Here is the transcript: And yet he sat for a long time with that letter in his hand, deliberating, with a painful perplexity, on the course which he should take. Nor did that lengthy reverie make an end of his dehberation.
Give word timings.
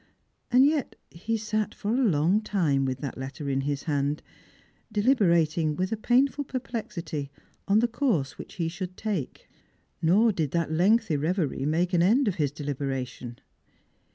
And 0.49 0.65
yet 0.65 0.95
he 1.11 1.37
sat 1.37 1.75
for 1.75 1.89
a 1.93 2.03
long 2.03 2.41
time 2.41 2.85
with 2.85 3.01
that 3.01 3.19
letter 3.19 3.51
in 3.51 3.61
his 3.61 3.83
hand, 3.83 4.23
deliberating, 4.91 5.75
with 5.75 5.91
a 5.91 5.95
painful 5.95 6.43
perplexity, 6.43 7.29
on 7.67 7.81
the 7.81 7.87
course 7.87 8.35
which 8.39 8.55
he 8.55 8.67
should 8.67 8.97
take. 8.97 9.47
Nor 10.01 10.31
did 10.31 10.49
that 10.53 10.71
lengthy 10.71 11.17
reverie 11.17 11.67
make 11.67 11.93
an 11.93 12.01
end 12.01 12.27
of 12.27 12.33
his 12.41 12.51
dehberation. 12.51 13.37